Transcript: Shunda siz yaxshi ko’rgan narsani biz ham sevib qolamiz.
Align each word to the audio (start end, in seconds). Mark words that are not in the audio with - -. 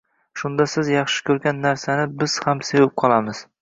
Shunda 0.39 0.65
siz 0.71 0.89
yaxshi 0.93 1.23
ko’rgan 1.29 1.63
narsani 1.69 2.11
biz 2.25 2.41
ham 2.49 2.69
sevib 2.75 3.01
qolamiz. 3.07 3.49